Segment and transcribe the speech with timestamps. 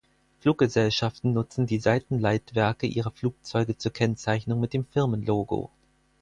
[0.39, 5.69] Fluggesellschaften nutzen die Seitenleitwerke ihrer Flugzeuge zur Kennzeichnung mit dem Firmenlogo.